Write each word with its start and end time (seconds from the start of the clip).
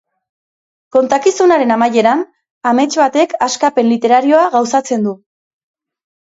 Kontakizunaren 0.95 1.73
amaieran, 1.75 2.23
amets 2.71 2.87
batek 3.03 3.37
askapen 3.49 3.89
literarioa 3.93 4.41
gauzatzen 4.57 5.07
du. 5.11 5.15